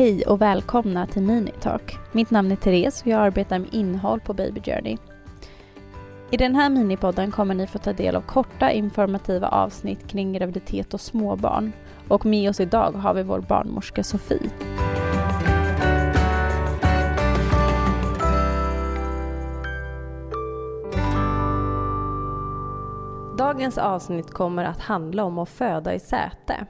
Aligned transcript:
Hej 0.00 0.26
och 0.26 0.40
välkomna 0.40 1.06
till 1.06 1.22
Minitalk. 1.22 1.98
Mitt 2.12 2.30
namn 2.30 2.52
är 2.52 2.56
Therese 2.56 3.02
och 3.02 3.06
jag 3.06 3.20
arbetar 3.20 3.58
med 3.58 3.74
innehåll 3.74 4.20
på 4.20 4.34
Baby 4.34 4.60
Journey. 4.60 4.96
I 6.30 6.36
den 6.36 6.54
här 6.54 6.70
minipodden 6.70 7.30
kommer 7.30 7.54
ni 7.54 7.66
få 7.66 7.78
ta 7.78 7.92
del 7.92 8.16
av 8.16 8.20
korta 8.20 8.72
informativa 8.72 9.48
avsnitt 9.48 10.08
kring 10.08 10.32
graviditet 10.32 10.94
och 10.94 11.00
småbarn. 11.00 11.72
Och 12.08 12.26
med 12.26 12.50
oss 12.50 12.60
idag 12.60 12.92
har 12.92 13.14
vi 13.14 13.22
vår 13.22 13.40
barnmorska 13.40 14.02
Sofie. 14.02 14.50
Dagens 23.38 23.78
avsnitt 23.78 24.30
kommer 24.30 24.64
att 24.64 24.80
handla 24.80 25.24
om 25.24 25.38
att 25.38 25.48
föda 25.48 25.94
i 25.94 26.00
säte. 26.00 26.66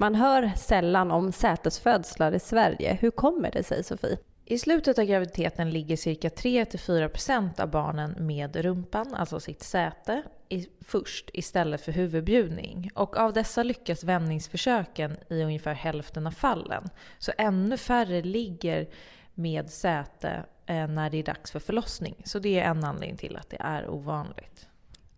Man 0.00 0.14
hör 0.14 0.52
sällan 0.56 1.10
om 1.10 1.32
sätesfödslar 1.32 2.32
i 2.32 2.40
Sverige. 2.40 2.98
Hur 3.00 3.10
kommer 3.10 3.50
det 3.50 3.62
sig 3.62 3.84
Sofie? 3.84 4.18
I 4.44 4.58
slutet 4.58 4.98
av 4.98 5.04
graviditeten 5.04 5.70
ligger 5.70 5.96
cirka 5.96 6.28
3-4% 6.28 7.60
av 7.60 7.70
barnen 7.70 8.14
med 8.18 8.56
rumpan, 8.56 9.14
alltså 9.14 9.40
sitt 9.40 9.62
säte, 9.62 10.22
i, 10.48 10.68
först 10.80 11.30
istället 11.32 11.80
för 11.80 11.92
huvudbjudning. 11.92 12.90
Och 12.94 13.16
av 13.16 13.32
dessa 13.32 13.62
lyckas 13.62 14.04
vändningsförsöken 14.04 15.16
i 15.28 15.42
ungefär 15.42 15.74
hälften 15.74 16.26
av 16.26 16.30
fallen. 16.30 16.88
Så 17.18 17.32
ännu 17.38 17.76
färre 17.76 18.22
ligger 18.22 18.88
med 19.34 19.70
säte 19.70 20.44
eh, 20.66 20.88
när 20.88 21.10
det 21.10 21.18
är 21.18 21.24
dags 21.24 21.50
för 21.50 21.60
förlossning. 21.60 22.22
Så 22.24 22.38
det 22.38 22.60
är 22.60 22.70
en 22.70 22.84
anledning 22.84 23.16
till 23.16 23.36
att 23.36 23.50
det 23.50 23.60
är 23.60 23.88
ovanligt. 23.88 24.68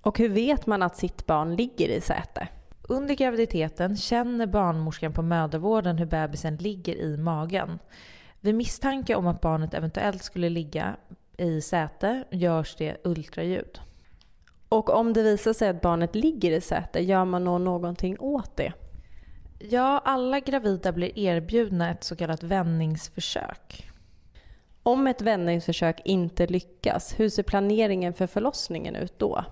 Och 0.01 0.19
hur 0.19 0.29
vet 0.29 0.67
man 0.67 0.83
att 0.83 0.97
sitt 0.97 1.27
barn 1.27 1.57
ligger 1.57 1.89
i 1.89 2.01
säte? 2.01 2.49
Under 2.91 3.15
graviditeten 3.15 3.97
känner 3.97 4.47
barnmorskan 4.47 5.13
på 5.13 5.23
mödravården 5.23 5.99
hur 5.99 6.07
bebisen 6.07 6.57
ligger 6.57 6.95
i 6.95 7.17
magen. 7.17 7.79
Vid 8.41 8.55
misstanke 8.55 9.15
om 9.15 9.27
att 9.27 9.41
barnet 9.41 9.75
eventuellt 9.75 10.23
skulle 10.23 10.49
ligga 10.49 10.97
i 11.37 11.61
säte 11.61 12.25
görs 12.31 12.77
det 12.77 12.97
ultraljud. 13.05 13.81
Och 14.69 14.91
om 14.91 15.13
det 15.13 15.23
visar 15.23 15.53
sig 15.53 15.69
att 15.69 15.81
barnet 15.81 16.15
ligger 16.15 16.51
i 16.51 16.61
säte, 16.61 17.01
gör 17.01 17.25
man 17.25 17.45
då 17.45 17.59
någonting 17.59 18.17
åt 18.21 18.57
det? 18.57 18.73
Ja, 19.59 20.03
alla 20.05 20.41
gravida 20.41 20.93
blir 20.93 21.19
erbjudna 21.19 21.91
ett 21.91 22.05
så 22.05 22.17
kallat 22.17 22.43
vändningsförsök. 22.43 23.91
Om 24.83 25.07
ett 25.07 25.23
vändningsförsök 25.23 26.01
inte 26.05 26.47
lyckas, 26.47 27.15
hur 27.19 27.29
ser 27.29 27.43
planeringen 27.43 28.15
för 28.15 28.27
förlossningen 28.27 28.97
ut 28.97 29.19
då? 29.19 29.45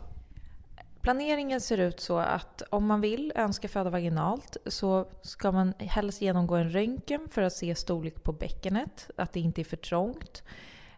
Planeringen 1.09 1.61
ser 1.61 1.79
ut 1.79 2.01
så 2.01 2.19
att 2.19 2.63
om 2.71 2.87
man 2.87 3.01
vill 3.01 3.33
önska 3.37 3.69
föda 3.69 3.91
vaginalt 3.91 4.57
så 4.67 5.09
ska 5.23 5.53
man 5.53 5.75
helst 5.79 6.23
genomgå 6.23 6.55
en 6.55 6.71
röntgen 6.71 7.29
för 7.31 7.43
att 7.43 7.53
se 7.53 7.75
storlek 7.75 8.23
på 8.23 8.33
bäckenet, 8.33 9.11
att 9.17 9.33
det 9.33 9.41
inte 9.41 9.61
är 9.61 9.65
för 9.65 9.77
trångt. 9.77 10.43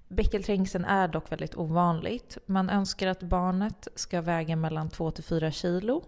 Bäckelträngseln 0.08 0.84
är 0.84 1.08
dock 1.08 1.32
väldigt 1.32 1.56
ovanligt. 1.56 2.38
Man 2.46 2.70
önskar 2.70 3.06
att 3.06 3.22
barnet 3.22 3.88
ska 3.94 4.20
väga 4.20 4.56
mellan 4.56 4.88
2-4 4.88 5.50
kilo 5.50 6.04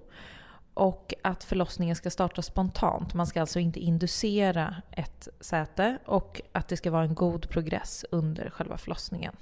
och 0.74 1.14
att 1.22 1.44
förlossningen 1.44 1.96
ska 1.96 2.10
starta 2.10 2.42
spontant. 2.42 3.14
Man 3.14 3.26
ska 3.26 3.40
alltså 3.40 3.58
inte 3.58 3.80
inducera 3.80 4.76
ett 4.90 5.28
säte 5.40 5.98
och 6.06 6.40
att 6.52 6.68
det 6.68 6.76
ska 6.76 6.90
vara 6.90 7.04
en 7.04 7.14
god 7.14 7.48
progress 7.48 8.04
under 8.10 8.50
själva 8.50 8.78
förlossningen. 8.78 9.36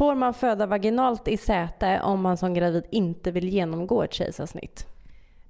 Får 0.00 0.14
man 0.14 0.34
föda 0.34 0.66
vaginalt 0.66 1.28
i 1.28 1.36
säte 1.36 2.00
om 2.00 2.20
man 2.20 2.36
som 2.36 2.54
gravid 2.54 2.84
inte 2.90 3.30
vill 3.30 3.48
genomgå 3.48 4.02
ett 4.02 4.12
kejsarsnitt? 4.12 4.86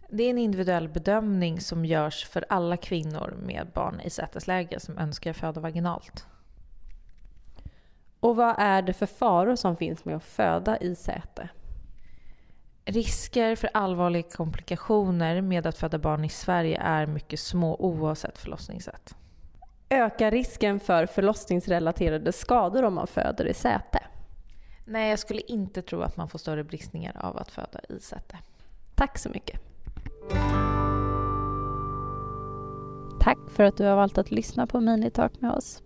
Det 0.08 0.22
är 0.22 0.30
en 0.30 0.38
individuell 0.38 0.88
bedömning 0.88 1.60
som 1.60 1.84
görs 1.84 2.24
för 2.24 2.44
alla 2.48 2.76
kvinnor 2.76 3.36
med 3.42 3.70
barn 3.74 4.00
i 4.00 4.10
sätesläge 4.10 4.80
som 4.80 4.98
önskar 4.98 5.32
föda 5.32 5.60
vaginalt. 5.60 6.26
Och 8.20 8.36
vad 8.36 8.54
är 8.58 8.82
det 8.82 8.92
för 8.92 9.06
faror 9.06 9.56
som 9.56 9.76
finns 9.76 10.04
med 10.04 10.16
att 10.16 10.24
föda 10.24 10.78
i 10.78 10.94
säte? 10.94 11.48
Risker 12.84 13.56
för 13.56 13.70
allvarliga 13.74 14.22
komplikationer 14.22 15.40
med 15.40 15.66
att 15.66 15.78
föda 15.78 15.98
barn 15.98 16.24
i 16.24 16.28
Sverige 16.28 16.80
är 16.80 17.06
mycket 17.06 17.40
små 17.40 17.76
oavsett 17.76 18.38
förlossningssätt. 18.38 19.14
Ökar 19.90 20.30
risken 20.30 20.80
för 20.80 21.06
förlossningsrelaterade 21.06 22.32
skador 22.32 22.82
om 22.82 22.94
man 22.94 23.06
föder 23.06 23.46
i 23.46 23.54
säte? 23.54 24.00
Nej, 24.90 25.10
jag 25.10 25.18
skulle 25.18 25.40
inte 25.40 25.82
tro 25.82 26.02
att 26.02 26.16
man 26.16 26.28
får 26.28 26.38
större 26.38 26.64
bristningar 26.64 27.16
av 27.20 27.36
att 27.36 27.50
föda 27.50 27.80
i 27.88 28.00
säte. 28.00 28.38
Tack 28.94 29.18
så 29.18 29.28
mycket. 29.28 29.60
Tack 33.20 33.38
för 33.48 33.64
att 33.64 33.76
du 33.76 33.84
har 33.84 33.96
valt 33.96 34.18
att 34.18 34.30
lyssna 34.30 34.66
på 34.66 34.80
Minitalk 34.80 35.40
med 35.40 35.52
oss. 35.52 35.82